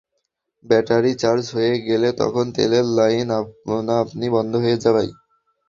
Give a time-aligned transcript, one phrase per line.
[0.65, 5.09] Battery charge হয়ে গেলে তখন তেলের লাইন আপনা-আপনিই বন্ধ হয়ে যায়।